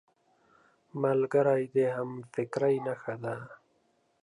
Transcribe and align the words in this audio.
ملګری 1.01 1.63
د 1.75 1.77
همفکرۍ 1.95 2.75
نښه 2.85 3.15
ده 3.23 3.35